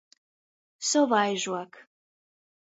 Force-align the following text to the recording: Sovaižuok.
Sovaižuok. 0.89 1.73